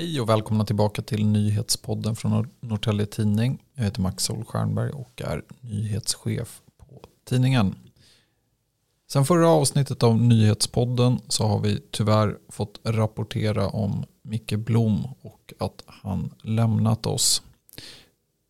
Hej 0.00 0.20
och 0.20 0.28
välkomna 0.28 0.64
tillbaka 0.64 1.02
till 1.02 1.26
nyhetspodden 1.26 2.16
från 2.16 2.50
Norrtälje 2.60 3.06
Tidning. 3.06 3.62
Jag 3.74 3.84
heter 3.84 4.00
Max 4.00 4.24
Solstjernberg 4.24 4.90
och 4.90 5.22
är 5.22 5.42
nyhetschef 5.60 6.60
på 6.78 7.02
tidningen. 7.28 7.74
Sen 9.12 9.24
förra 9.24 9.48
avsnittet 9.48 10.02
av 10.02 10.20
nyhetspodden 10.20 11.20
så 11.28 11.46
har 11.46 11.60
vi 11.60 11.80
tyvärr 11.90 12.38
fått 12.48 12.80
rapportera 12.84 13.68
om 13.68 14.04
Micke 14.22 14.56
Blom 14.56 15.06
och 15.22 15.52
att 15.58 15.82
han 15.86 16.34
lämnat 16.42 17.06
oss. 17.06 17.42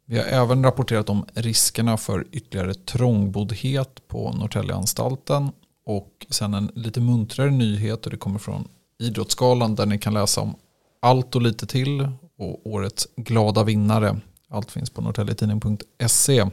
Vi 0.07 0.19
har 0.19 0.25
även 0.25 0.65
rapporterat 0.65 1.09
om 1.09 1.27
riskerna 1.35 1.97
för 1.97 2.27
ytterligare 2.33 2.75
trångboddhet 2.75 4.09
på 4.09 4.33
Norrtäljeanstalten 4.33 5.53
och 5.87 6.27
sen 6.31 6.55
en 6.55 6.71
lite 6.75 7.01
muntrare 7.01 7.51
nyhet 7.51 8.05
och 8.05 8.11
det 8.11 8.19
kommer 8.19 8.39
från 8.39 8.69
Idrottsgalan 8.99 9.75
där 9.75 9.87
ni 9.87 9.99
kan 9.99 10.15
läsa 10.15 10.41
om 10.41 10.55
allt 11.01 11.35
och 11.35 11.43
lite 11.43 11.67
till 11.67 12.09
och 12.39 12.67
årets 12.67 13.09
glada 13.17 13.65
vinnare. 13.65 14.21
Allt 14.49 14.71
finns 14.71 14.91
på 14.91 15.03
norrtäljetidning.se. 15.03 16.47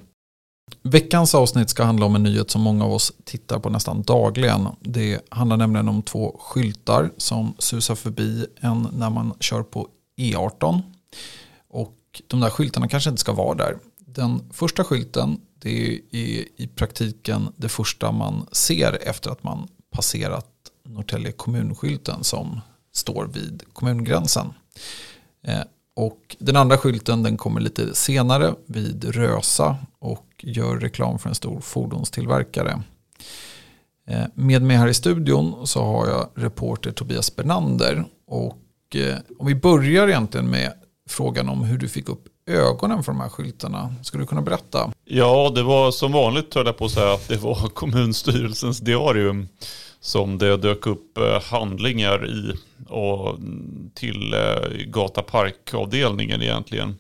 Veckans 0.81 1.35
avsnitt 1.35 1.69
ska 1.69 1.83
handla 1.83 2.05
om 2.05 2.15
en 2.15 2.23
nyhet 2.23 2.51
som 2.51 2.61
många 2.61 2.85
av 2.85 2.93
oss 2.93 3.13
tittar 3.23 3.59
på 3.59 3.69
nästan 3.69 4.01
dagligen. 4.01 4.67
Det 4.79 5.21
handlar 5.29 5.57
nämligen 5.57 5.89
om 5.89 6.01
två 6.01 6.39
skyltar 6.39 7.11
som 7.17 7.53
susar 7.59 7.95
förbi 7.95 8.45
en 8.59 8.87
när 8.93 9.09
man 9.09 9.33
kör 9.39 9.63
på 9.63 9.87
E18. 10.17 10.81
Och 11.69 12.21
de 12.27 12.39
där 12.39 12.49
skyltarna 12.49 12.87
kanske 12.87 13.09
inte 13.09 13.19
ska 13.19 13.33
vara 13.33 13.55
där. 13.55 13.77
Den 13.99 14.41
första 14.51 14.83
skylten 14.83 15.41
det 15.59 15.93
är 16.11 16.45
i 16.61 16.69
praktiken 16.75 17.53
det 17.55 17.69
första 17.69 18.11
man 18.11 18.47
ser 18.51 19.07
efter 19.07 19.31
att 19.31 19.43
man 19.43 19.67
passerat 19.91 20.47
Norrtälje 20.83 21.31
kommunskylten 21.31 22.23
som 22.23 22.61
står 22.97 23.25
vid 23.25 23.63
kommungränsen. 23.73 24.53
Eh, 25.43 25.61
och 25.95 26.35
den 26.39 26.55
andra 26.55 26.77
skylten 26.77 27.23
den 27.23 27.37
kommer 27.37 27.61
lite 27.61 27.95
senare 27.95 28.53
vid 28.65 29.05
Rösa 29.05 29.77
och 29.99 30.25
gör 30.37 30.77
reklam 30.77 31.19
för 31.19 31.29
en 31.29 31.35
stor 31.35 31.61
fordonstillverkare. 31.61 32.81
Eh, 34.07 34.25
med 34.33 34.61
mig 34.61 34.77
här 34.77 34.87
i 34.87 34.93
studion 34.93 35.67
så 35.67 35.83
har 35.83 36.07
jag 36.07 36.29
reporter 36.35 36.91
Tobias 36.91 37.35
Bernander. 37.35 38.05
Och 38.27 38.95
eh, 38.95 39.17
om 39.39 39.47
vi 39.47 39.55
börjar 39.55 40.07
egentligen 40.07 40.49
med 40.49 40.73
frågan 41.09 41.49
om 41.49 41.63
hur 41.63 41.77
du 41.77 41.87
fick 41.87 42.09
upp 42.09 42.27
ögonen 42.47 43.03
för 43.03 43.11
de 43.11 43.21
här 43.21 43.29
skyltarna. 43.29 43.95
Skulle 44.03 44.23
du 44.23 44.27
kunna 44.27 44.41
berätta? 44.41 44.91
Ja, 45.05 45.51
det 45.55 45.63
var 45.63 45.91
som 45.91 46.11
vanligt 46.11 46.53
höll 46.53 46.65
jag 46.65 46.77
på 46.77 46.85
att 46.85 46.91
säga 46.91 47.13
att 47.13 47.27
det 47.27 47.37
var 47.37 47.69
kommunstyrelsens 47.69 48.79
diarium 48.79 49.47
som 50.07 50.37
det 50.37 50.57
dök 50.57 50.87
upp 50.87 51.17
eh, 51.17 51.41
handlingar 51.41 52.29
i 52.29 52.53
och 52.89 53.39
till 53.93 54.33
Gataparkavdelningen 54.33 54.91
Gata 54.91 55.21
Park-avdelningen 55.21 56.41
egentligen. 56.41 56.97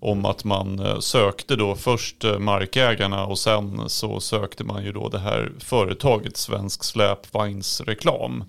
Om 0.00 0.24
att 0.24 0.44
man 0.44 0.78
eh, 0.78 0.98
sökte 0.98 1.56
då 1.56 1.74
först 1.74 2.24
markägarna 2.38 3.26
och 3.26 3.38
sen 3.38 3.88
så 3.88 4.20
sökte 4.20 4.64
man 4.64 4.84
ju 4.84 4.92
då 4.92 5.08
det 5.08 5.18
här 5.18 5.52
företaget 5.58 6.36
Svensk 6.36 6.84
Släpvagnsreklam. 6.84 8.44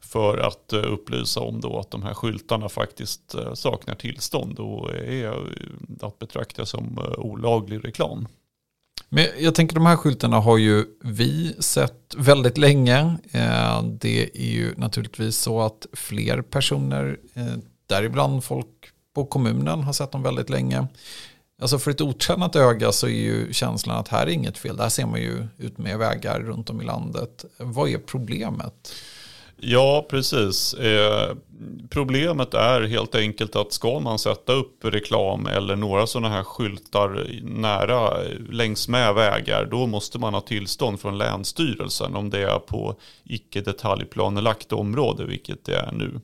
För 0.00 0.38
att 0.38 0.72
upplysa 0.72 1.40
om 1.40 1.60
då 1.60 1.78
att 1.78 1.90
de 1.90 2.02
här 2.02 2.14
skyltarna 2.14 2.68
faktiskt 2.68 3.34
saknar 3.54 3.94
tillstånd 3.94 4.58
och 4.58 4.94
är 4.94 5.34
att 6.00 6.18
betrakta 6.18 6.66
som 6.66 6.98
olaglig 7.18 7.84
reklam. 7.84 8.28
Men 9.08 9.26
jag 9.38 9.54
tänker 9.54 9.74
de 9.74 9.86
här 9.86 9.96
skyltarna 9.96 10.40
har 10.40 10.58
ju 10.58 10.84
vi 11.04 11.56
sett 11.58 12.14
väldigt 12.16 12.58
länge. 12.58 13.16
Eh, 13.30 13.82
det 13.82 14.30
är 14.34 14.50
ju 14.50 14.74
naturligtvis 14.76 15.36
så 15.36 15.60
att 15.60 15.86
fler 15.92 16.42
personer, 16.42 17.18
eh, 17.34 17.54
däribland 17.86 18.44
folk 18.44 18.68
på 19.14 19.26
kommunen, 19.26 19.82
har 19.82 19.92
sett 19.92 20.12
dem 20.12 20.22
väldigt 20.22 20.50
länge. 20.50 20.86
Alltså 21.62 21.78
för 21.78 21.90
ett 21.90 22.00
otränat 22.00 22.56
öga 22.56 22.92
så 22.92 23.06
är 23.06 23.10
ju 23.10 23.52
känslan 23.52 23.98
att 23.98 24.08
här 24.08 24.26
är 24.26 24.30
inget 24.30 24.58
fel. 24.58 24.76
Där 24.76 24.88
ser 24.88 25.06
man 25.06 25.20
ju 25.20 25.46
ut 25.58 25.78
med 25.78 25.98
vägar 25.98 26.40
runt 26.40 26.70
om 26.70 26.80
i 26.80 26.84
landet. 26.84 27.44
Vad 27.58 27.88
är 27.88 27.98
problemet? 27.98 28.92
Ja, 29.56 30.06
precis. 30.10 30.74
Eh, 30.74 31.36
problemet 31.90 32.54
är 32.54 32.82
helt 32.82 33.14
enkelt 33.14 33.56
att 33.56 33.72
ska 33.72 34.00
man 34.00 34.18
sätta 34.18 34.52
upp 34.52 34.84
reklam 34.84 35.46
eller 35.46 35.76
några 35.76 36.06
sådana 36.06 36.28
här 36.28 36.42
skyltar 36.42 37.26
nära 37.42 38.24
eh, 38.24 38.38
längs 38.50 38.88
med 38.88 39.14
vägar, 39.14 39.64
då 39.64 39.86
måste 39.86 40.18
man 40.18 40.34
ha 40.34 40.40
tillstånd 40.40 41.00
från 41.00 41.18
Länsstyrelsen 41.18 42.16
om 42.16 42.30
det 42.30 42.42
är 42.42 42.58
på 42.58 42.96
icke 43.24 43.60
detaljplanelagt 43.60 44.72
område, 44.72 45.24
vilket 45.24 45.64
det 45.64 45.76
är 45.76 45.92
nu. 45.92 46.20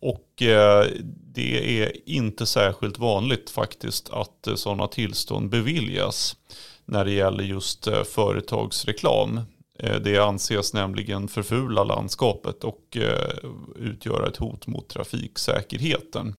Och 0.00 0.42
eh, 0.42 0.86
det 1.34 1.80
är 1.82 1.92
inte 2.08 2.46
särskilt 2.46 2.98
vanligt 2.98 3.50
faktiskt 3.50 4.10
att 4.10 4.46
eh, 4.46 4.54
sådana 4.54 4.86
tillstånd 4.86 5.50
beviljas 5.50 6.36
när 6.84 7.04
det 7.04 7.12
gäller 7.12 7.44
just 7.44 7.86
eh, 7.86 8.02
företagsreklam. 8.02 9.40
Eh, 9.78 9.96
det 10.00 10.18
anses 10.18 10.74
nämligen 10.74 11.28
förfula 11.28 11.84
landskapet 11.84 12.64
och 12.64 12.96
eh, 12.96 13.50
utgöra 13.76 14.28
ett 14.28 14.36
hot 14.36 14.66
mot 14.66 14.88
trafiksäkerheten. 14.88 16.34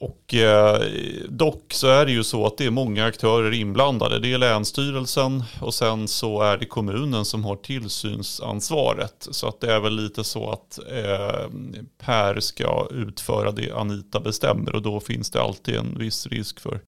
Och 0.00 0.34
eh, 0.34 0.80
dock 1.28 1.72
så 1.72 1.86
är 1.86 2.06
det 2.06 2.12
ju 2.12 2.24
så 2.24 2.46
att 2.46 2.58
det 2.58 2.66
är 2.66 2.70
många 2.70 3.04
aktörer 3.04 3.52
inblandade. 3.54 4.18
Det 4.18 4.32
är 4.32 4.38
Länsstyrelsen 4.38 5.42
och 5.60 5.74
sen 5.74 6.08
så 6.08 6.42
är 6.42 6.58
det 6.58 6.66
kommunen 6.66 7.24
som 7.24 7.44
har 7.44 7.56
tillsynsansvaret. 7.56 9.28
Så 9.30 9.48
att 9.48 9.60
det 9.60 9.72
är 9.72 9.80
väl 9.80 9.96
lite 9.96 10.24
så 10.24 10.50
att 10.50 10.78
Per 11.98 12.40
ska 12.40 12.88
utföra 12.90 13.52
det 13.52 13.72
Anita 13.72 14.20
bestämmer 14.20 14.74
och 14.74 14.82
då 14.82 15.00
finns 15.00 15.30
det 15.30 15.42
alltid 15.42 15.74
en 15.74 15.98
viss 15.98 16.26
risk 16.26 16.60
för 16.60 16.80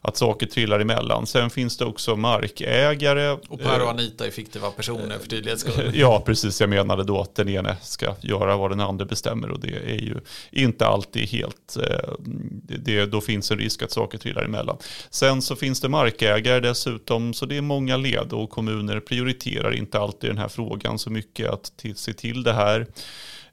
att 0.00 0.16
saker 0.16 0.46
trillar 0.46 0.80
emellan. 0.80 1.26
Sen 1.26 1.50
finns 1.50 1.76
det 1.76 1.84
också 1.84 2.16
markägare. 2.16 3.30
Och 3.30 3.58
Per 3.60 3.80
och 3.80 3.86
eh, 3.86 3.88
Anita 3.88 4.26
är 4.26 4.30
fiktiva 4.30 4.70
personer 4.70 5.18
för 5.18 5.28
tydlighets 5.28 5.62
skull. 5.62 5.92
Ja, 5.98 6.22
precis. 6.26 6.60
Jag 6.60 6.70
menade 6.70 7.04
då 7.04 7.20
att 7.20 7.34
den 7.34 7.48
ene 7.48 7.76
ska 7.82 8.14
göra 8.20 8.56
vad 8.56 8.70
den 8.70 8.80
andra 8.80 9.04
bestämmer 9.04 9.50
och 9.50 9.60
det 9.60 9.68
är 9.68 10.00
ju 10.00 10.16
inte 10.50 10.86
alltid 10.86 11.28
helt, 11.28 11.76
eh, 11.76 12.12
det, 12.62 13.06
då 13.06 13.20
finns 13.20 13.50
en 13.50 13.58
risk 13.58 13.82
att 13.82 13.92
saker 13.92 14.18
trillar 14.18 14.44
emellan. 14.44 14.76
Sen 15.10 15.42
så 15.42 15.56
finns 15.56 15.80
det 15.80 15.88
markägare 15.88 16.60
dessutom, 16.60 17.34
så 17.34 17.46
det 17.46 17.56
är 17.56 17.62
många 17.62 17.96
led 17.96 18.32
och 18.32 18.50
kommuner 18.50 19.00
prioriterar 19.00 19.74
inte 19.74 19.98
alltid 19.98 20.30
den 20.30 20.38
här 20.38 20.48
frågan 20.48 20.98
så 20.98 21.10
mycket 21.10 21.50
att 21.50 21.72
se 21.94 22.12
till 22.12 22.42
det 22.42 22.52
här. 22.52 22.86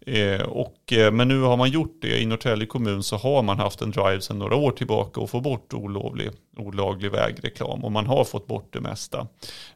Eh, 0.08 0.42
och, 0.42 0.94
eh, 0.94 1.12
men 1.12 1.28
nu 1.28 1.42
har 1.42 1.58
man 1.58 1.70
gjort 1.70 1.98
det. 2.02 2.22
I 2.22 2.26
Norrtälje 2.26 2.68
kommun 2.68 3.04
så 3.04 3.16
har 3.16 3.44
man 3.44 3.60
haft 3.60 3.82
en 3.82 3.92
drive 3.92 4.22
sedan 4.22 4.40
några 4.40 4.56
år 4.56 4.72
tillbaka 4.72 5.22
och 5.22 5.30
få 5.30 5.42
bort 5.42 5.74
olovlig, 5.74 6.30
olaglig 6.58 7.12
vägreklam. 7.12 7.84
Och 7.84 7.92
man 7.92 8.06
har 8.06 8.24
fått 8.24 8.48
bort 8.48 8.74
det 8.74 8.82
mesta. 8.82 9.28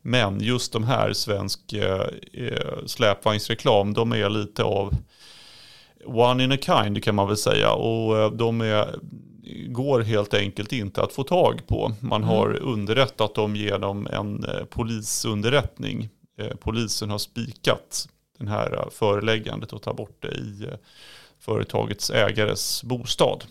Men 0.01 0.39
just 0.39 0.73
de 0.73 0.83
här 0.83 1.13
svensk 1.13 1.73
eh, 1.73 2.07
eh, 2.33 2.85
släpvagnsreklam, 2.85 3.93
de 3.93 4.11
är 4.11 4.29
lite 4.29 4.63
av 4.63 4.95
one 6.05 6.43
in 6.43 6.51
a 6.51 6.57
kind 6.57 7.03
kan 7.03 7.15
man 7.15 7.27
väl 7.27 7.37
säga. 7.37 7.71
Och 7.71 8.37
de 8.37 8.61
är, 8.61 8.95
går 9.67 10.01
helt 10.01 10.33
enkelt 10.33 10.73
inte 10.73 11.03
att 11.03 11.13
få 11.13 11.23
tag 11.23 11.67
på. 11.67 11.91
Man 11.99 12.23
mm. 12.23 12.35
har 12.35 12.59
underrättat 12.61 13.35
dem 13.35 13.55
genom 13.55 14.07
en 14.07 14.45
polisunderrättning. 14.69 16.09
Polisen 16.59 17.09
har 17.09 17.17
spikat 17.17 18.07
den 18.39 18.47
här 18.47 18.73
eh, 18.73 18.89
föreläggandet 18.91 19.73
och 19.73 19.81
ta 19.81 19.93
bort 19.93 20.17
det 20.19 20.31
i 20.31 20.63
eh, 20.63 20.77
företagets 21.39 22.09
ägares 22.09 22.83
bostad. 22.83 23.43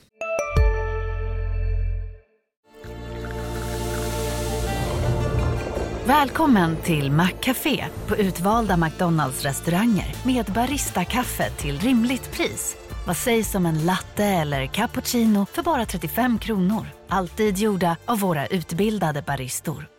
Välkommen 6.05 6.77
till 6.77 7.11
Maccafé 7.11 7.85
på 8.07 8.17
utvalda 8.17 8.77
McDonalds 8.77 9.43
restauranger 9.43 10.15
med 10.25 10.47
Baristakaffe 10.47 11.51
till 11.51 11.79
rimligt 11.79 12.33
pris. 12.33 12.77
Vad 13.07 13.17
sägs 13.17 13.55
om 13.55 13.67
en 13.67 13.87
latte 13.87 14.25
eller 14.25 14.67
cappuccino 14.67 15.47
för 15.47 15.63
bara 15.63 15.87
35 15.87 16.39
kronor? 16.39 16.87
Alltid 17.09 17.59
gjorda 17.59 17.97
av 18.05 18.21
våra 18.21 18.47
utbildade 18.47 19.23
baristor. 19.23 19.98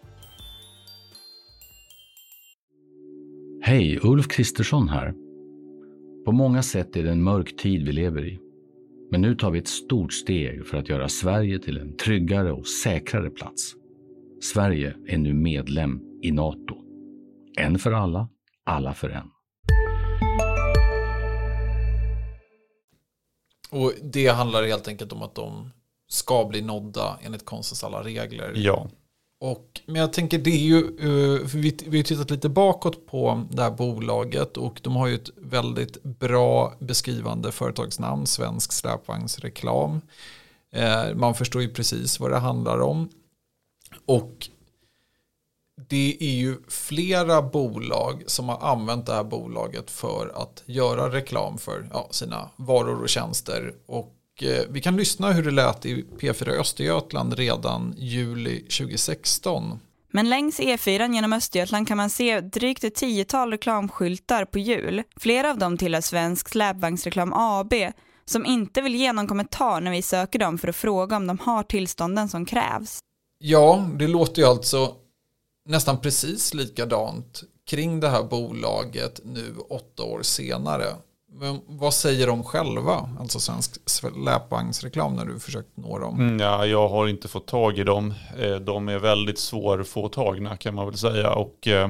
Hej, 3.69 3.99
Ulf 4.03 4.27
Kristersson 4.27 4.89
här. 4.89 5.13
På 6.25 6.31
många 6.31 6.63
sätt 6.63 6.95
är 6.95 7.03
det 7.03 7.11
en 7.11 7.23
mörk 7.23 7.55
tid 7.55 7.85
vi 7.85 7.91
lever 7.91 8.25
i. 8.25 8.39
Men 9.11 9.21
nu 9.21 9.35
tar 9.35 9.51
vi 9.51 9.59
ett 9.59 9.67
stort 9.67 10.13
steg 10.13 10.67
för 10.67 10.77
att 10.77 10.89
göra 10.89 11.09
Sverige 11.09 11.59
till 11.59 11.77
en 11.77 11.97
tryggare 11.97 12.51
och 12.51 12.67
säkrare 12.67 13.29
plats. 13.29 13.73
Sverige 14.53 14.95
är 15.07 15.17
nu 15.17 15.33
medlem 15.33 16.01
i 16.21 16.31
Nato. 16.31 16.75
En 17.57 17.79
för 17.79 17.91
alla, 17.91 18.29
alla 18.65 18.93
för 18.93 19.09
en. 19.09 19.27
Och 23.69 23.93
det 24.03 24.27
handlar 24.27 24.63
helt 24.63 24.87
enkelt 24.87 25.11
om 25.11 25.21
att 25.21 25.35
de 25.35 25.69
ska 26.07 26.45
bli 26.45 26.61
nådda 26.61 27.19
enligt 27.21 27.45
konstens 27.45 27.83
alla 27.83 28.03
regler. 28.03 28.53
Ja. 28.55 28.89
Och, 29.41 29.81
men 29.85 29.95
jag 29.95 30.13
tänker 30.13 30.37
det 30.37 30.49
är 30.49 30.57
ju, 30.57 30.77
eh, 30.77 31.47
vi, 31.55 31.77
vi 31.87 31.97
har 31.97 32.03
tittat 32.03 32.31
lite 32.31 32.49
bakåt 32.49 33.05
på 33.05 33.43
det 33.51 33.61
här 33.61 33.71
bolaget 33.71 34.57
och 34.57 34.79
de 34.83 34.95
har 34.95 35.07
ju 35.07 35.15
ett 35.15 35.29
väldigt 35.35 36.03
bra 36.03 36.73
beskrivande 36.79 37.51
företagsnamn, 37.51 38.27
Svensk 38.27 38.71
släpvagnsreklam. 38.71 40.01
Eh, 40.71 41.15
man 41.15 41.35
förstår 41.35 41.61
ju 41.61 41.73
precis 41.73 42.19
vad 42.19 42.31
det 42.31 42.37
handlar 42.37 42.79
om. 42.79 43.09
Och 44.05 44.49
det 45.87 46.17
är 46.19 46.35
ju 46.35 46.57
flera 46.67 47.41
bolag 47.41 48.23
som 48.27 48.49
har 48.49 48.59
använt 48.71 49.05
det 49.05 49.13
här 49.13 49.23
bolaget 49.23 49.91
för 49.91 50.31
att 50.35 50.63
göra 50.65 51.11
reklam 51.11 51.57
för 51.57 51.89
ja, 51.93 52.07
sina 52.11 52.49
varor 52.55 53.01
och 53.01 53.09
tjänster. 53.09 53.73
Och 53.85 54.15
eh, 54.43 54.63
vi 54.69 54.81
kan 54.81 54.97
lyssna 54.97 55.31
hur 55.31 55.43
det 55.43 55.51
lät 55.51 55.85
i 55.85 56.05
P4 56.19 56.49
Östergötland 56.49 57.33
redan 57.33 57.93
juli 57.97 58.59
2016. 58.59 59.79
Men 60.11 60.29
längs 60.29 60.59
E4 60.59 61.13
genom 61.13 61.33
Östergötland 61.33 61.87
kan 61.87 61.97
man 61.97 62.09
se 62.09 62.41
drygt 62.41 62.83
ett 62.83 62.95
tiotal 62.95 63.51
reklamskyltar 63.51 64.45
på 64.45 64.59
hjul. 64.59 65.03
Flera 65.19 65.51
av 65.51 65.57
dem 65.57 65.77
tillhör 65.77 66.01
Svensk 66.01 66.49
släpvagnsreklam 66.49 67.33
AB 67.33 67.73
som 68.25 68.45
inte 68.45 68.81
vill 68.81 68.95
ge 68.95 69.13
någon 69.13 69.27
kommentar 69.27 69.81
när 69.81 69.91
vi 69.91 70.01
söker 70.01 70.39
dem 70.39 70.57
för 70.57 70.67
att 70.67 70.75
fråga 70.75 71.15
om 71.15 71.27
de 71.27 71.39
har 71.39 71.63
tillstånden 71.63 72.29
som 72.29 72.45
krävs. 72.45 72.99
Ja, 73.39 73.89
det 73.99 74.07
låter 74.07 74.41
ju 74.41 74.47
alltså 74.47 74.95
nästan 75.69 76.01
precis 76.01 76.53
likadant 76.53 77.43
kring 77.69 77.99
det 77.99 78.09
här 78.09 78.23
bolaget 78.23 79.21
nu 79.23 79.55
åtta 79.69 80.03
år 80.03 80.21
senare. 80.23 80.85
Men 81.31 81.61
vad 81.67 81.93
säger 81.93 82.27
de 82.27 82.43
själva, 82.43 83.09
alltså 83.19 83.39
svensk 83.39 83.89
släpvagnsreklam 83.89 85.13
när 85.15 85.25
du 85.25 85.39
försökt 85.39 85.77
nå 85.77 85.99
dem? 85.99 86.19
Mm, 86.19 86.39
ja, 86.39 86.65
jag 86.65 86.89
har 86.89 87.07
inte 87.07 87.27
fått 87.27 87.47
tag 87.47 87.77
i 87.77 87.83
dem. 87.83 88.13
Eh, 88.39 88.55
de 88.55 88.89
är 88.89 88.99
väldigt 88.99 89.39
svårfåtagna 89.39 90.57
kan 90.57 90.75
man 90.75 90.85
väl 90.85 90.97
säga. 90.97 91.33
Och 91.33 91.67
eh, 91.67 91.89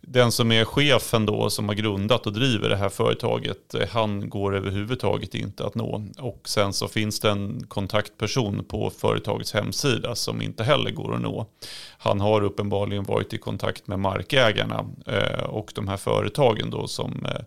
den 0.00 0.32
som 0.32 0.52
är 0.52 0.64
chefen 0.64 1.26
då 1.26 1.50
som 1.50 1.68
har 1.68 1.74
grundat 1.74 2.26
och 2.26 2.32
driver 2.32 2.68
det 2.68 2.76
här 2.76 2.88
företaget, 2.88 3.74
eh, 3.74 3.88
han 3.88 4.28
går 4.28 4.56
överhuvudtaget 4.56 5.34
inte 5.34 5.66
att 5.66 5.74
nå. 5.74 6.04
Och 6.18 6.40
sen 6.44 6.72
så 6.72 6.88
finns 6.88 7.20
det 7.20 7.30
en 7.30 7.66
kontaktperson 7.68 8.64
på 8.64 8.90
företagets 8.90 9.54
hemsida 9.54 10.14
som 10.14 10.42
inte 10.42 10.64
heller 10.64 10.90
går 10.90 11.14
att 11.14 11.20
nå. 11.20 11.46
Han 11.98 12.20
har 12.20 12.42
uppenbarligen 12.42 13.04
varit 13.04 13.32
i 13.32 13.38
kontakt 13.38 13.86
med 13.86 13.98
markägarna 13.98 14.86
eh, 15.06 15.44
och 15.44 15.72
de 15.74 15.88
här 15.88 15.96
företagen 15.96 16.70
då 16.70 16.86
som 16.86 17.26
eh, 17.26 17.42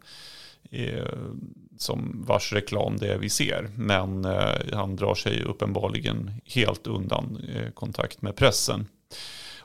som 1.78 2.24
vars 2.28 2.54
reklam 2.54 2.98
det 2.98 3.14
är 3.14 3.18
vi 3.18 3.30
ser. 3.30 3.70
Men 3.76 4.26
han 4.74 4.96
drar 4.96 5.16
sig 5.16 5.44
uppenbarligen 5.44 6.32
helt 6.46 6.88
undan 6.88 7.42
kontakt 7.74 8.22
med 8.22 8.36
pressen. 8.36 8.88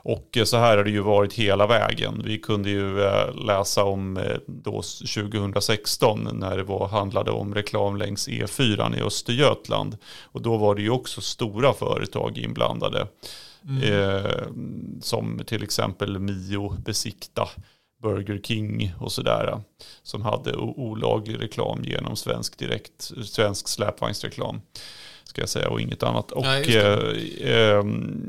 Och 0.01 0.37
så 0.43 0.57
här 0.57 0.77
har 0.77 0.83
det 0.83 0.91
ju 0.91 1.01
varit 1.01 1.33
hela 1.33 1.67
vägen. 1.67 2.21
Vi 2.25 2.37
kunde 2.37 2.69
ju 2.69 3.01
eh, 3.01 3.45
läsa 3.45 3.83
om 3.83 4.17
eh, 4.17 4.37
då 4.47 4.71
2016 4.71 6.29
när 6.33 6.57
det 6.57 6.63
var, 6.63 6.87
handlade 6.87 7.31
om 7.31 7.55
reklam 7.55 7.97
längs 7.97 8.27
E4 8.27 8.97
i 8.97 9.01
Östergötland. 9.01 9.97
Och 10.23 10.41
då 10.41 10.57
var 10.57 10.75
det 10.75 10.81
ju 10.81 10.89
också 10.89 11.21
stora 11.21 11.73
företag 11.73 12.37
inblandade. 12.37 13.07
Mm. 13.67 13.83
Eh, 13.83 14.47
som 15.01 15.41
till 15.45 15.63
exempel 15.63 16.19
Mio, 16.19 16.75
Besikta, 16.85 17.49
Burger 18.01 18.39
King 18.43 18.93
och 18.99 19.11
sådär. 19.11 19.61
Som 20.03 20.21
hade 20.21 20.55
olaglig 20.55 21.41
reklam 21.41 21.83
genom 21.83 22.15
svensk, 22.15 22.57
direkt, 22.57 23.11
svensk 23.25 23.67
släpvagnsreklam 23.67 24.61
ska 25.23 25.41
jag 25.41 25.49
säga 25.49 25.69
och 25.69 25.81
inget 25.81 26.03
annat. 26.03 26.31
Och 26.31 26.43
Nej, 26.43 26.77
eh, 26.77 27.77
ehm, 27.77 28.23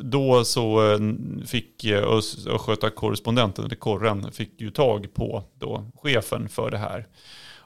då 0.00 0.44
så 0.44 0.92
eh, 0.92 0.98
fick 1.46 1.84
eh, 1.84 2.04
Östgöta 2.04 2.90
korrespondenten, 2.90 3.64
eller 3.64 3.76
korren, 3.76 4.32
fick 4.32 4.60
ju 4.60 4.70
tag 4.70 5.14
på 5.14 5.44
då 5.54 5.90
chefen 5.94 6.48
för 6.48 6.70
det 6.70 6.78
här. 6.78 7.06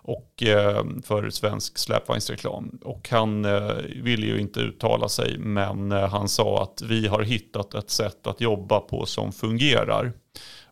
Och 0.04 0.42
eh, 0.42 0.84
för 1.04 1.30
svensk 1.30 1.78
släpvagnsreklam. 1.78 2.78
Och 2.82 3.08
han 3.10 3.44
eh, 3.44 3.74
ville 4.02 4.26
ju 4.26 4.40
inte 4.40 4.60
uttala 4.60 5.08
sig 5.08 5.38
men 5.38 5.92
eh, 5.92 6.08
han 6.08 6.28
sa 6.28 6.62
att 6.62 6.82
vi 6.82 7.06
har 7.06 7.22
hittat 7.22 7.74
ett 7.74 7.90
sätt 7.90 8.26
att 8.26 8.40
jobba 8.40 8.80
på 8.80 9.06
som 9.06 9.32
fungerar. 9.32 10.12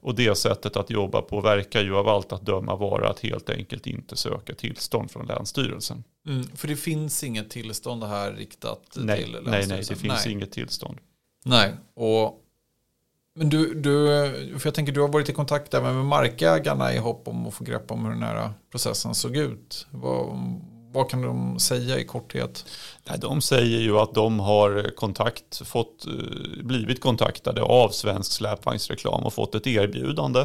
Och 0.01 0.15
det 0.15 0.35
sättet 0.35 0.77
att 0.77 0.91
jobba 0.91 1.23
på 1.23 1.41
verkar 1.41 1.83
ju 1.83 1.97
av 1.97 2.09
allt 2.09 2.33
att 2.33 2.47
döma 2.47 2.77
vara 2.77 3.09
att 3.09 3.21
helt 3.21 3.51
enkelt 3.51 3.87
inte 3.87 4.17
söka 4.17 4.55
tillstånd 4.55 5.11
från 5.11 5.27
Länsstyrelsen. 5.27 6.05
Mm, 6.27 6.45
för 6.57 6.69
det 6.69 6.77
finns 6.77 7.25
inget 7.25 7.51
tillstånd 7.51 8.05
här 8.05 8.33
riktat 8.33 8.83
nej, 8.97 9.23
till 9.23 9.33
Länsstyrelsen? 9.33 9.51
Nej, 9.51 9.67
nej, 9.69 9.87
det 9.89 9.97
finns 9.97 10.25
nej. 10.25 10.33
inget 10.33 10.53
tillstånd. 10.53 10.99
Nej, 11.45 11.73
och 11.95 12.47
men 13.35 13.49
du, 13.49 13.75
du, 13.75 14.07
för 14.59 14.67
jag 14.67 14.75
tänker 14.75 14.93
du 14.93 15.01
har 15.01 15.09
varit 15.09 15.29
i 15.29 15.33
kontakt 15.33 15.75
även 15.75 15.95
med 15.95 16.05
markägarna 16.05 16.95
i 16.95 16.99
hopp 16.99 17.29
om 17.29 17.47
att 17.47 17.55
få 17.55 17.65
grepp 17.65 17.91
om 17.91 18.05
hur 18.05 18.13
den 18.13 18.23
här 18.23 18.53
processen 18.71 19.15
såg 19.15 19.37
ut. 19.37 19.87
Vad, 19.91 20.39
vad 20.93 21.11
kan 21.11 21.23
de 21.23 21.59
säga 21.59 21.99
i 21.99 22.05
korthet? 22.05 22.65
Nej, 23.09 23.19
de 23.19 23.41
säger 23.41 23.81
ju 23.81 23.99
att 23.99 24.15
de 24.15 24.41
har 24.41 24.91
kontakt, 24.97 25.67
fått, 25.67 26.07
eh, 26.07 26.65
blivit 26.65 27.01
kontaktade 27.01 27.63
av 27.63 27.89
Svensk 27.89 28.33
släpvagnsreklam 28.33 29.23
och 29.23 29.35
fått 29.35 29.55
ett 29.55 29.67
erbjudande 29.67 30.41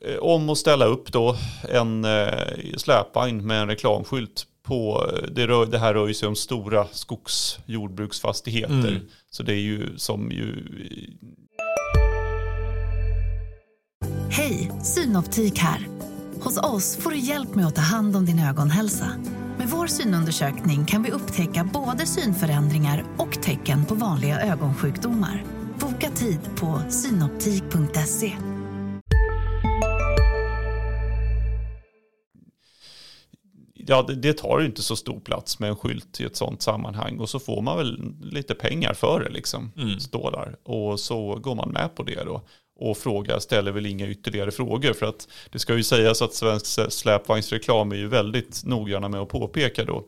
eh, 0.00 0.16
om 0.20 0.48
att 0.48 0.58
ställa 0.58 0.84
upp 0.84 1.12
då 1.12 1.36
en 1.68 2.04
eh, 2.04 2.28
släpvagn 2.76 3.46
med 3.46 3.60
en 3.60 3.68
reklamskylt 3.68 4.46
på, 4.62 5.10
det, 5.30 5.46
rör, 5.46 5.66
det 5.66 5.78
här 5.78 5.94
rör 5.94 6.12
sig 6.12 6.28
om 6.28 6.36
stora 6.36 6.86
skogsjordbruksfastigheter. 6.92 8.74
Mm. 8.74 9.00
Så 9.30 9.42
det 9.42 9.52
är 9.52 9.60
ju 9.60 9.98
som 9.98 10.30
ju... 10.30 10.64
Hej, 14.30 14.72
Synoptik 14.82 15.58
här. 15.58 15.88
Hos 16.40 16.58
oss 16.58 16.96
får 16.96 17.10
du 17.10 17.18
hjälp 17.18 17.54
med 17.54 17.66
att 17.66 17.74
ta 17.74 17.80
hand 17.80 18.16
om 18.16 18.26
din 18.26 18.38
ögonhälsa. 18.38 19.10
Med 19.66 19.72
vår 19.72 19.86
synundersökning 19.86 20.84
kan 20.84 21.02
vi 21.02 21.10
upptäcka 21.10 21.70
både 21.72 22.06
synförändringar 22.06 23.04
och 23.18 23.42
tecken 23.42 23.84
på 23.84 23.94
vanliga 23.94 24.40
ögonsjukdomar. 24.40 25.44
Boka 25.80 26.10
tid 26.10 26.40
på 26.56 26.82
synoptik.se. 26.88 28.32
Ja, 33.74 34.02
det, 34.02 34.32
tar 34.32 34.64
inte 34.64 34.82
så 34.82 34.96
stor 34.96 35.20
plats 35.20 35.58
med 35.58 35.70
en 35.70 35.76
skylt 35.76 36.20
i 36.20 36.24
ett 36.24 36.36
sånt 36.36 36.62
sammanhang 36.62 37.18
och 37.18 37.28
så 37.28 37.38
får 37.38 37.62
man 37.62 37.76
väl 37.76 38.14
lite 38.22 38.54
pengar 38.54 38.94
för 38.94 39.20
det 39.20 39.30
liksom. 39.30 39.72
Mm. 39.76 40.00
Står 40.00 40.30
där. 40.30 40.56
Och 40.62 41.00
så 41.00 41.34
går 41.34 41.54
man 41.54 41.70
med 41.70 41.94
på 41.94 42.02
det 42.02 42.24
då 42.24 42.42
och 42.78 42.98
frågar 42.98 43.38
ställer 43.38 43.72
väl 43.72 43.86
inga 43.86 44.08
ytterligare 44.08 44.50
frågor. 44.50 44.92
För 44.92 45.06
att 45.06 45.28
det 45.50 45.58
ska 45.58 45.76
ju 45.76 45.82
sägas 45.82 46.22
att 46.22 46.34
svensk 46.34 46.92
släpvagnsreklam 46.92 47.92
är 47.92 47.96
ju 47.96 48.08
väldigt 48.08 48.64
noggranna 48.64 49.08
med 49.08 49.20
att 49.20 49.28
påpeka 49.28 49.84
då 49.84 50.04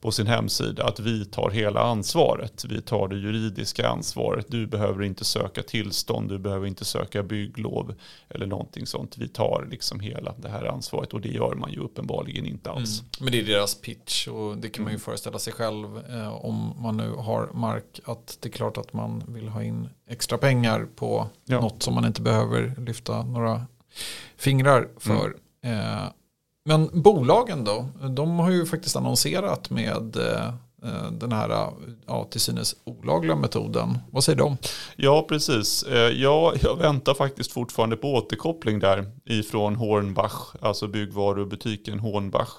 på 0.00 0.12
sin 0.12 0.26
hemsida 0.26 0.84
att 0.84 1.00
vi 1.00 1.24
tar 1.24 1.50
hela 1.50 1.80
ansvaret. 1.80 2.64
Vi 2.64 2.82
tar 2.82 3.08
det 3.08 3.16
juridiska 3.16 3.88
ansvaret. 3.88 4.46
Du 4.48 4.66
behöver 4.66 5.04
inte 5.04 5.24
söka 5.24 5.62
tillstånd, 5.62 6.28
du 6.28 6.38
behöver 6.38 6.66
inte 6.66 6.84
söka 6.84 7.22
bygglov 7.22 7.94
eller 8.28 8.46
någonting 8.46 8.86
sånt. 8.86 9.18
Vi 9.18 9.28
tar 9.28 9.68
liksom 9.70 10.00
hela 10.00 10.34
det 10.36 10.48
här 10.48 10.64
ansvaret 10.64 11.12
och 11.12 11.20
det 11.20 11.28
gör 11.28 11.54
man 11.54 11.72
ju 11.72 11.80
uppenbarligen 11.80 12.46
inte 12.46 12.70
alls. 12.70 13.00
Mm. 13.00 13.10
Men 13.20 13.32
det 13.32 13.40
är 13.40 13.56
deras 13.56 13.74
pitch 13.74 14.28
och 14.28 14.56
det 14.56 14.68
kan 14.68 14.84
man 14.84 14.92
ju 14.92 14.94
mm. 14.94 15.00
föreställa 15.00 15.38
sig 15.38 15.52
själv 15.52 15.98
eh, 16.10 16.44
om 16.44 16.74
man 16.78 16.96
nu 16.96 17.10
har 17.10 17.50
mark 17.52 18.00
att 18.04 18.38
det 18.40 18.48
är 18.48 18.52
klart 18.52 18.76
att 18.78 18.92
man 18.92 19.22
vill 19.28 19.48
ha 19.48 19.62
in 19.62 19.88
extra 20.08 20.38
pengar 20.38 20.88
på 20.96 21.28
ja. 21.44 21.60
något 21.60 21.82
som 21.82 21.94
man 21.94 22.04
inte 22.04 22.22
behöver 22.22 22.74
lyfta 22.78 23.22
några 23.22 23.66
fingrar 24.36 24.88
för. 24.98 25.34
Mm. 25.62 25.80
Eh, 25.80 26.02
men 26.64 27.02
bolagen 27.02 27.64
då? 27.64 27.88
De 28.08 28.38
har 28.38 28.50
ju 28.50 28.66
faktiskt 28.66 28.96
annonserat 28.96 29.70
med 29.70 30.16
eh, 30.16 31.10
den 31.12 31.32
här 31.32 31.70
ja, 32.06 32.24
till 32.30 32.40
synes 32.40 32.76
olagliga 32.84 33.36
metoden. 33.36 33.98
Vad 34.10 34.24
säger 34.24 34.38
de? 34.38 34.56
Ja, 34.96 35.26
precis. 35.28 35.82
Eh, 35.82 36.10
ja, 36.10 36.54
jag 36.62 36.76
väntar 36.76 37.14
faktiskt 37.14 37.52
fortfarande 37.52 37.96
på 37.96 38.14
återkoppling 38.14 38.78
där 38.78 39.10
ifrån 39.24 39.76
Hornbach, 39.76 40.54
alltså 40.60 40.86
byggvarubutiken 40.86 41.98
Hornbach 41.98 42.50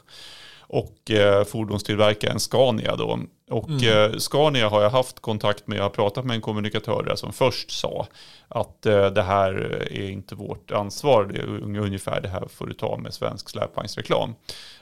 och 0.72 1.12
eh, 1.12 1.44
fordonstillverkaren 1.44 2.40
Scania 2.40 2.96
då. 2.96 3.20
Och 3.52 3.70
mm. 3.70 4.12
eh, 4.12 4.18
Scania 4.18 4.70
har 4.70 4.82
jag 4.82 4.90
haft 4.90 5.20
kontakt 5.20 5.68
med, 5.68 5.78
jag 5.78 5.84
har 5.84 5.90
pratat 5.90 6.26
med 6.26 6.36
en 6.36 6.42
kommunikatör 6.42 7.04
där 7.04 7.16
som 7.16 7.34
först 7.34 7.72
sa 7.72 8.08
att 8.48 8.86
eh, 8.86 9.06
det 9.06 9.22
här 9.22 9.54
är 9.92 10.10
inte 10.10 10.36
vårt 10.36 10.72
ansvar, 10.72 11.26
det 11.26 11.40
är 11.40 11.80
ungefär 11.82 12.22
det 12.22 12.30
här 12.30 12.48
får 12.48 12.68
du 12.68 12.74
ta 12.74 12.98
med 12.98 13.14
svensk 13.14 13.50
släpvagnsreklam. 13.50 14.36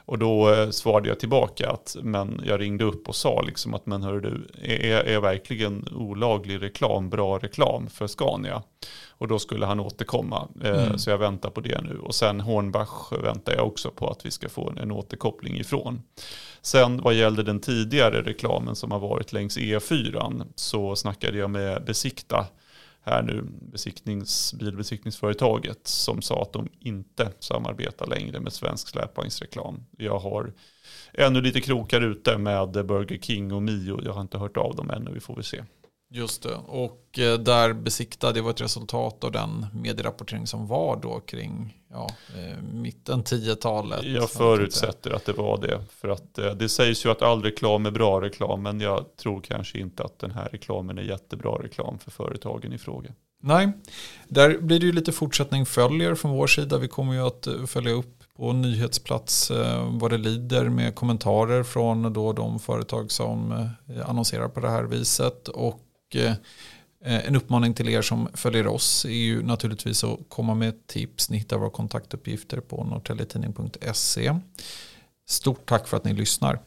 Och 0.06 0.18
då 0.18 0.54
eh, 0.54 0.70
svarade 0.70 1.10
jag 1.10 1.20
tillbaka 1.20 1.70
att, 1.70 1.96
men 2.02 2.42
jag 2.46 2.60
ringde 2.60 2.84
upp 2.84 3.10
och 3.10 3.16
sa 3.16 3.42
liksom 3.42 3.74
att, 3.74 3.86
men 3.86 4.04
hör 4.04 4.20
du, 4.20 4.48
är, 4.64 5.04
är 5.04 5.20
verkligen 5.20 5.88
olaglig 5.92 6.62
reklam 6.62 7.10
bra 7.10 7.38
reklam 7.38 7.88
för 7.88 8.08
Scania? 8.08 8.64
Och 9.20 9.28
då 9.28 9.40
skulle 9.40 9.66
han 9.66 9.80
återkomma. 9.80 10.48
Eh, 10.64 10.84
mm. 10.84 10.98
Så 10.98 11.10
jag 11.10 11.18
väntar 11.18 11.50
på 11.50 11.62
det 11.62 11.82
nu. 11.82 12.00
Och 12.00 12.16
sen 12.16 12.40
Hornbach 12.40 13.12
väntar 13.12 13.56
jag 13.56 13.68
också 13.68 13.92
på 13.92 14.10
att 14.10 14.26
vi 14.26 14.32
ska 14.32 14.50
få 14.50 14.74
en 14.82 14.92
återkoppling 14.92 15.58
ifrån. 15.58 16.02
Sen 16.62 17.02
vad 17.02 17.14
gällde 17.14 17.44
den 17.44 17.60
tidigare 17.60 18.22
reklamen 18.22 18.59
som 18.74 18.92
har 18.92 19.00
varit 19.00 19.34
längs 19.34 19.58
E4 19.58 20.46
så 20.56 20.96
snackade 20.96 21.38
jag 21.38 21.50
med 21.50 21.86
Besikta 21.86 22.48
här 23.02 23.24
nu, 23.24 23.44
besiktnings, 23.72 24.54
bilbesiktningsföretaget 24.54 25.88
som 25.88 26.22
sa 26.22 26.42
att 26.42 26.54
de 26.54 26.68
inte 26.80 27.32
samarbetar 27.40 28.08
längre 28.08 28.40
med 28.40 28.54
svensk 28.54 28.88
släpvagnsreklam. 28.88 29.86
Jag 29.98 30.20
har 30.20 30.54
ännu 31.14 31.42
lite 31.42 31.62
krokar 31.62 32.02
ute 32.02 32.38
med 32.38 32.72
Burger 32.72 33.18
King 33.18 33.54
och 33.54 33.64
Mio. 33.64 34.02
Jag 34.04 34.14
har 34.14 34.22
inte 34.22 34.38
hört 34.38 34.58
av 34.58 34.76
dem 34.76 34.90
ännu, 34.90 35.12
vi 35.14 35.20
får 35.20 35.36
väl 35.36 35.44
se. 35.44 35.64
Just 36.12 36.44
det, 36.44 36.56
och 36.56 37.20
eh, 37.20 37.40
där 37.40 37.74
besiktade, 37.74 38.34
det 38.34 38.42
var 38.42 38.50
ett 38.50 38.62
resultat 38.62 39.24
av 39.24 39.32
den 39.32 39.66
medierapportering 39.74 40.48
som 40.48 40.68
var 40.68 40.96
då 40.96 41.20
kring 41.20 41.78
ja, 41.92 42.10
eh, 42.38 42.64
mitten 42.74 43.24
10-talet. 43.24 44.04
Jag 44.04 44.30
förutsätter 44.30 45.12
att 45.12 45.26
det 45.26 45.34
var 45.34 45.62
det. 45.62 45.82
För 45.90 46.10
att 46.10 46.38
eh, 46.38 46.52
det 46.52 46.70
sägs 46.70 47.06
ju 47.06 47.12
att 47.12 47.22
all 47.22 47.44
reklam 47.44 47.86
är 47.86 47.92
bra 47.92 48.22
reklam, 48.22 48.64
men 48.64 48.80
jag 48.80 49.06
tror 49.18 49.42
kanske 49.42 49.80
inte 49.80 50.04
att 50.04 50.20
den 50.20 50.32
här 50.32 50.50
reklamen 50.52 50.98
är 50.98 51.02
jättebra 51.02 51.52
reklam 51.52 52.00
för 52.00 52.12
företagen 52.12 52.74
i 52.74 52.78
fråga. 52.78 53.10
Nej, 53.42 53.72
där 54.28 54.58
blir 54.58 54.80
det 54.80 54.86
ju 54.86 54.92
lite 54.92 55.12
fortsättning 55.12 55.66
följer 55.66 56.16
från 56.16 56.32
vår 56.32 56.48
sida. 56.48 56.78
Vi 56.78 56.88
kommer 56.88 57.14
ju 57.14 57.28
att 57.28 57.48
följa 57.68 57.92
upp 57.92 58.24
på 58.36 58.54
nyhetsplats 58.54 59.52
vad 59.90 60.12
det 60.12 60.18
lider 60.18 60.70
med 60.70 60.96
kommentarer 60.96 61.64
från 61.64 62.14
då 62.14 62.34
de 62.34 62.60
företag 62.60 63.12
som 63.12 63.70
annonserar 64.06 64.48
på 64.48 64.60
det 64.60 64.70
här 64.70 64.84
viset. 64.84 65.48
Och 65.48 65.89
och 66.10 66.16
eh, 66.16 66.36
en 67.02 67.36
uppmaning 67.36 67.74
till 67.74 67.90
er 67.90 68.02
som 68.02 68.30
följer 68.34 68.68
oss 68.68 69.06
är 69.06 69.10
ju 69.10 69.44
naturligtvis 69.44 70.04
att 70.04 70.20
komma 70.30 70.56
med 70.56 70.88
tips. 70.88 71.30
Ni 71.30 71.38
hittar 71.38 71.58
våra 71.58 71.70
kontaktuppgifter 71.70 72.60
på 72.60 72.84
norrtäljetidning.se. 72.84 74.36
Stort 75.28 75.70
tack 75.70 75.88
för 75.88 75.98
att 75.98 76.04
ni 76.04 76.14
lyssnar. 76.14 76.60